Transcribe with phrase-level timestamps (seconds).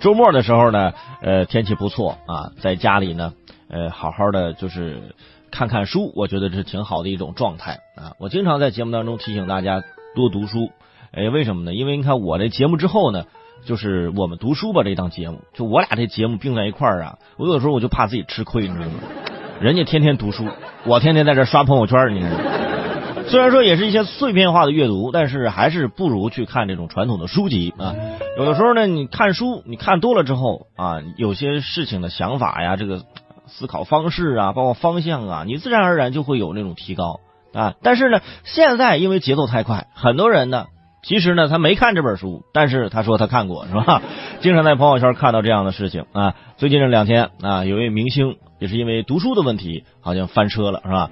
[0.00, 3.34] 周末的时候呢，呃，天气不错啊，在家里呢，
[3.68, 5.14] 呃，好好的就是
[5.50, 8.12] 看看书，我觉得这是挺好的一种状态啊。
[8.18, 9.82] 我经常在节目当中提醒大家
[10.14, 10.70] 多读书，
[11.12, 11.74] 哎，为什么呢？
[11.74, 13.24] 因为你看我这节目之后呢，
[13.66, 18.92] 就是我们读书吧这档节目，就我俩这节目并在一块儿啊，我有时候我就怕自己吃亏，你知道吗？
[19.60, 20.46] 人家天天读书，
[20.86, 22.59] 我天天在这刷朋友圈，你知道吗？
[23.28, 27.94] 虽然说也是一些碎片化的阅读，但是还是不如去看这种传统的书籍啊。
[28.36, 33.04] 有的时候呢，你看书，你看多了之后啊，有些事情的想法呀，这个
[33.46, 37.20] 思考方式啊，包括方向啊，你自然而然就会有那种提高
[37.52, 37.74] 啊。
[37.82, 40.66] 但是呢，现在因为节奏太快，很多人呢，
[41.04, 44.02] 其实呢他没看这本书，但是他说他看过，是吧？
[44.40, 46.34] 经常在朋友圈看到这样的事情啊。
[46.56, 51.10] 最近这两天啊，有位明星也是因为读书的问题，好像翻车了，是吧？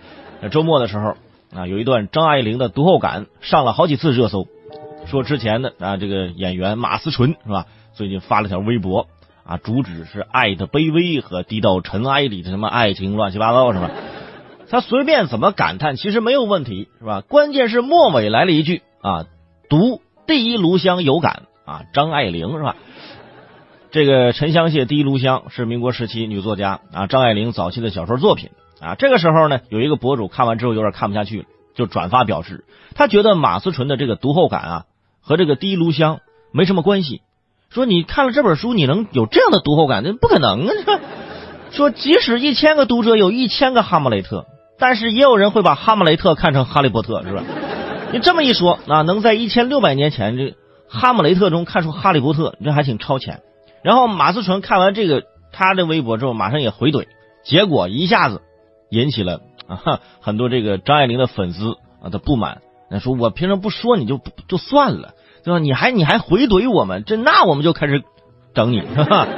[0.51, 1.15] 周末的时候。
[1.55, 4.47] 啊，有一段张爱玲的读后感上了好几次热搜，
[5.07, 7.67] 说之前的啊这个演员马思纯是吧？
[7.95, 9.07] 最近发了条微博
[9.45, 13.91] 啊，主旨是爱的卑微和低到尘埃里的什么爱情乱七八糟是吧？
[14.71, 17.23] 他随便怎么感叹其实没有问题是吧？
[17.23, 19.25] 关键是末尾来了一句啊，
[19.71, 22.77] 读第一炉香有感啊，张爱玲是吧？
[23.91, 28.51] 这个沉香屑第一炉香是民国时期女作家啊张爱玲早期的小说作品。
[28.81, 34.85] 啊，这个时候呢，有一个博主看完之后有点看不下去了，就转发表示，他觉得马思纯的这个读后感啊，
[35.21, 36.21] 和这个第一炉香
[36.53, 37.23] 没什么关系。
[37.71, 40.03] 说你看了这本书，你能有这样的读后感？
[40.05, 40.73] 那不可能啊！
[41.71, 44.47] 说即使一千个读者有一千个哈姆雷特，
[44.79, 47.43] 但是也有人会把哈姆雷特看成哈利波特，是吧？
[48.11, 50.55] 你这么一说，啊，能在一千六百年前这
[50.89, 53.43] 哈姆雷特中看出哈利波特，这还挺超前。
[53.83, 57.07] 然后马思纯看完这个他的微博之后，马上也回怼，
[57.45, 58.41] 结果一下子。
[58.91, 65.15] 引起了啊很多这个张爱玲的粉丝啊的不满，那说我平常不说你就就算了，
[65.45, 65.59] 对吧？
[65.59, 68.03] 你还你还回怼我们，这那我们就开始
[68.55, 69.29] 整你，是吧？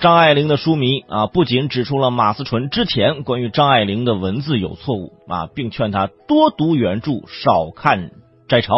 [0.00, 8.10] 张爱玲的书迷啊，不仅指出了马思纯之前关于张爱玲的文字有错误啊，并劝他多读原著，少看
[8.48, 8.74] 摘抄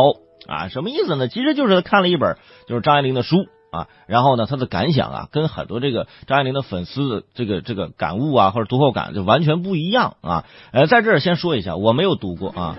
[0.49, 1.28] 啊，什么意思呢？
[1.28, 2.37] 其实就是看了一本
[2.67, 3.47] 就是张爱玲的书。
[3.72, 10.44] 啊，然后呢，他的感想啊，跟很多这个张爱玲的粉丝的这个这个感悟啊，或者读后感就完全不一样啊。
[10.72, 12.77] 呃，在这儿先说一下，我没有读过啊，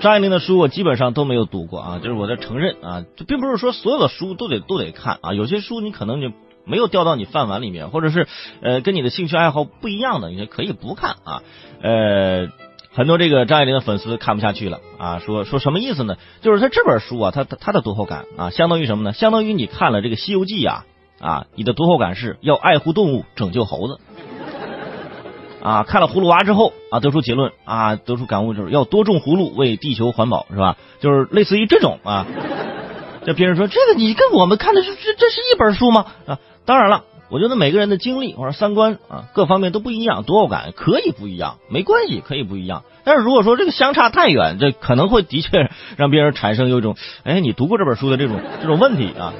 [0.00, 6.32] 张爱玲的书我基本上都没有读过啊，就是我在承认啊，这并不是说所有的书都得都得看啊，有些书你可能就
[6.64, 8.26] 没有掉到你饭碗里面，或者是
[8.60, 11.42] 呃跟你的兴趣爱好不一样的，你可以不看啊，
[11.80, 12.48] 呃。
[12.94, 16.16] 很多这个张爱玲的粉丝看不下去了啊，说说什么意思呢？
[16.42, 19.12] 就是他这本书啊，他他的读后感啊，相当于什么呢？
[19.12, 20.84] 相当于你看了这个《西游记》啊
[21.20, 23.98] 啊，你的读后感是要爱护动物，拯救猴子
[25.60, 25.82] 啊。
[25.82, 30.76] 看了《葫芦娃》之后啊，得出结论啊，得出感悟就是要多种葫芦，为地球环保，是吧？
[31.00, 32.26] 就是类似于这种啊。
[33.26, 36.06] 这别人说这个你跟我们看的是这这是一本书吗？
[36.26, 37.02] 啊，当然了。
[37.30, 42.84] 我觉得每个人的经历或者三观啊，各方面都不一样，读后感可以不一样，没关系，可以不一样。
[43.04, 49.32] 但是如果说这个相差太远，这可能会的确 让别人产生有一种，哎，你读过这本书的这种这种问题啊。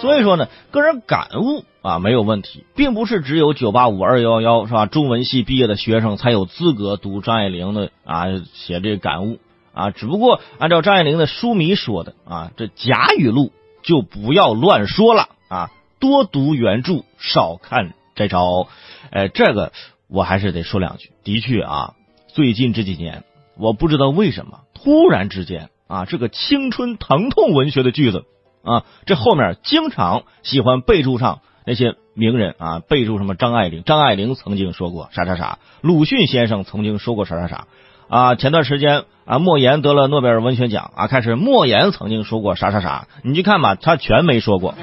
[0.00, 4.84] 所以说呢，个人感悟啊没有问题，并不是只有九八五二幺幺是吧？
[4.84, 9.38] 中文系毕业的学生才有资格读张爱玲的啊写这个感悟
[9.72, 9.90] 啊。
[9.90, 13.52] 只不过按照张爱玲的书迷说的啊，这假语录
[13.82, 15.70] 就不要乱说了啊。
[16.06, 18.68] 多读原著，少看摘抄。
[19.10, 19.72] 哎，这个
[20.08, 21.10] 我还是得说两句。
[21.24, 21.94] 的确啊，
[22.28, 23.24] 最近这几年，
[23.58, 28.24] 我不知道为什么，突然之间啊，这个青春疼痛文学的句子
[28.62, 37.66] 啊，这后面经常喜欢备注上那些名人啊，备注什么张爱玲，张爱玲曾经说过啥啥啥，鲁迅先生曾经说过啥啥啥
[38.08, 38.34] 啊。
[38.36, 44.76] 前段时间啊，莫言得了诺贝尔文学奖啊，开始莫言曾经说过啥啥啥，你去看吧，他全没说过。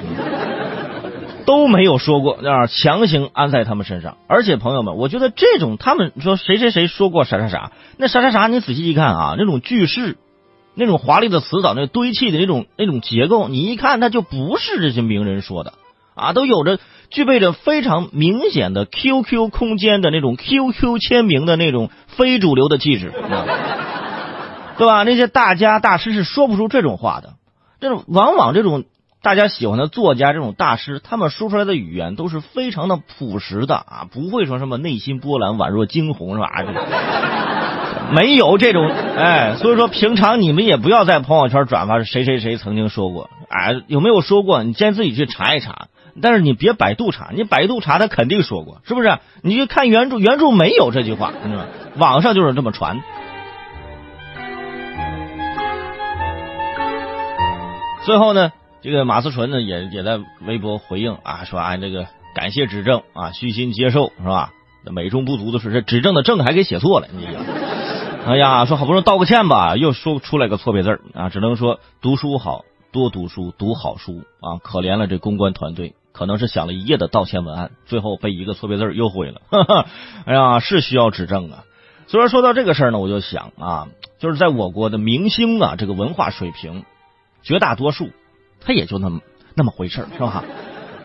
[1.46, 4.16] 都没有说过，那强行安在他们身上。
[4.28, 10.16] 而且朋友们，我觉得这种他们说谁谁谁说过啥啥啥，那啥啥啥，你仔细一看啊，那种句式，
[10.74, 15.74] 那种华丽的词藻，那堆砌的那种那种结构，你一看，它就不是这些名人说的
[16.14, 16.78] 啊，都有着
[17.10, 23.12] 具备着非常明显的 QQ 空间的那种 QQ 签名的那种非主流的气质，
[24.76, 25.02] 对吧？
[25.02, 27.34] 那些大家大师是说不出这种话的，
[27.80, 28.84] 这种往往这种。
[29.24, 36.50] 大家喜欢的作家，这种大师，他们说出来的语言都是非常的朴实的啊，不会说什么内心波澜宛若惊鸿是吧？
[38.12, 38.86] 没有这种
[39.16, 44.62] 哎，所以说平常你们也不要在朋友圈转发谁谁谁曾经说过，哎，有没有说过？
[44.62, 45.86] 你先自己去查一查，
[46.20, 49.20] 但是你别百度查，你百度查他肯定说过，是不是？
[49.40, 51.64] 你去看原著，原著没有这句话，是吧？
[51.96, 53.00] 网上就是这么传。
[58.04, 58.52] 最后呢？
[58.84, 64.52] 这个马思纯呢也也在微博回应啊，说啊这个感谢指正啊，虚心接受是吧？
[64.92, 67.26] 美中不足的是，这指正的正还给写错了，你
[68.28, 75.94] 哎呀，说好不容易道个歉吧，又说出来个错别字啊，只能说读书好，多读书，读好书啊，可怜了这公关团队。
[76.12, 79.40] 可能是想了一夜的道歉文案，最后被一个错别字又毁了。
[80.26, 81.64] 哎呀，是需要指正啊。
[82.06, 83.88] 虽然说说到这个事儿呢，我就想啊，
[84.18, 86.84] 就是在我国的明星啊，这个文化水平，
[87.42, 88.10] 绝大多数
[88.64, 89.20] 他也就那么
[89.54, 90.44] 那么回事是吧？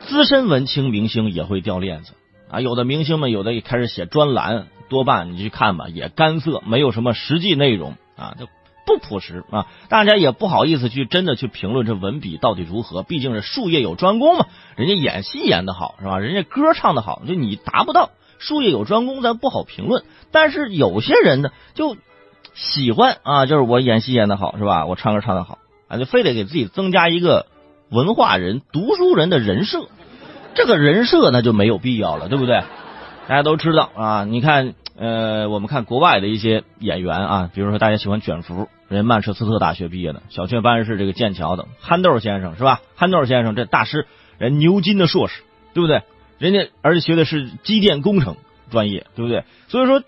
[0.02, 2.14] 资深文青明星也会掉链子
[2.50, 2.62] 啊。
[2.62, 8.36] 有的明星们有的也开始写专栏，多半你去看吧，也干涩，没有什么实际内容啊。
[8.40, 8.48] 就。
[8.86, 14.48] 不朴实啊，大家也不好意思去真的去评论这文笔到底如何，毕竟是术业有专攻嘛。
[14.76, 16.18] 人家演戏演的好是吧？
[16.18, 18.10] 人家歌唱的好，就你达不到
[18.40, 20.06] 术业有专攻，咱不好评论。
[20.32, 21.98] 但是有些人呢，就
[22.56, 24.88] 喜欢啊，就是我演戏演的好是吧？
[24.88, 25.60] 我唱歌唱的好
[25.90, 27.48] 啊，就非得给自己增加一个
[27.90, 29.90] 文化人、读书人的人设。
[30.56, 32.64] 这个人设那就没有必要了，对不对？
[33.28, 38.70] 大家都知道啊，你看，呃，我们看国外的一些演员啊，比如说大家喜欢卷福。
[38.88, 42.82] 人曼彻斯特大学毕业的，小雀斑是这个剑桥的憨豆先生是吧？
[42.96, 44.08] 憨豆先生这大师，
[44.40, 45.44] 人牛津的硕士，
[45.76, 46.02] 对不对？
[46.40, 48.36] 人家而且学的是机电工程
[48.72, 49.44] 专业，对不对？
[49.68, 50.02] 所以说，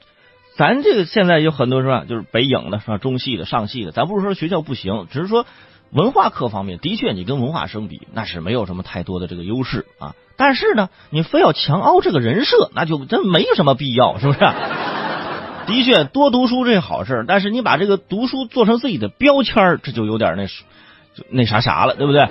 [0.56, 2.04] 咱这个现在有很多是吧？
[2.08, 2.98] 就是北影的是吧？
[2.98, 5.46] 中戏的、上戏的，咱不是说学校不行，只是说
[5.92, 10.14] 文化课方面的确你跟文化生比，那是没有什么太多的这个优势啊。
[10.38, 14.40] 但是呢，你非要强凹这个人设，那就真没什么必要，是不是？
[14.40, 22.28] 的确，多读书这好事，但是你把这个读书做成自己的标签这就有点那就那啥啥了，对不对？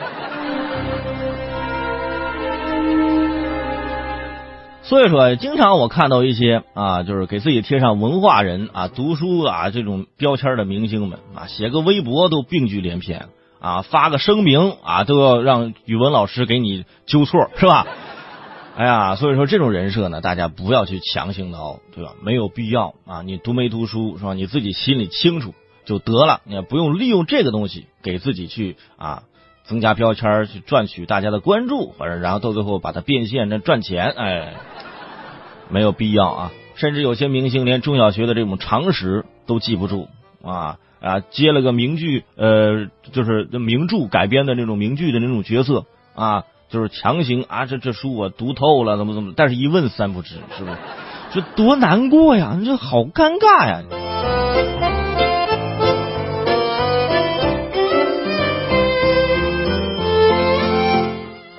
[4.91, 13.29] 所以说，经常我看到一些啊，就是给自己贴上文化人啊、读书啊这种标签的明星们啊，写个微博都病句连篇
[13.61, 17.87] 啊，发个声明啊，都要让语文老师给你纠错，是吧？
[18.77, 22.15] 哎呀，所以说这种人设呢，大家不要去强行的哦，对吧？
[22.25, 23.23] 没有必要啊！
[23.23, 24.35] 你读没读书是吧？
[24.35, 25.55] 你自己心里清楚
[25.85, 29.23] 就得了，你不用利用这个东西给自己去啊
[29.63, 34.55] 增加标签，去赚取大家的关注，或者然后到最后把它变现那赚钱，哎，
[35.71, 36.53] 没有必要啊！
[36.75, 40.09] 甚至有些明星连中小学的这种常识都记不住
[40.43, 46.45] 啊啊，接了个名剧，呃，就是名著改编的那种名剧的那种角色啊。
[46.69, 49.33] 就是强行啊，这这书我读透了，怎么怎么？
[49.35, 50.77] 但是一问三不知，是不是？
[51.33, 52.55] 这多难过呀！
[52.57, 53.83] 你这好尴尬呀！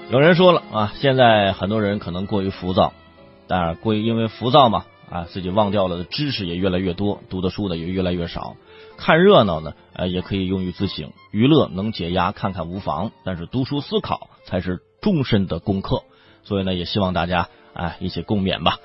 [0.09, 2.93] 有人说了啊，现在很多人可能过于浮躁，
[3.51, 8.55] 当然过于因为浮躁嘛啊，自己忘掉了的知识也越来越多，读的书呢也越来越少。
[8.95, 13.11] 看热闹呢，呃，也可以用于自省，娱乐能解压，看看无妨。
[13.25, 14.79] 但是读书思考才是。
[15.01, 16.03] 终身的功课，
[16.43, 18.77] 所以呢，也希望大家啊一起共勉吧。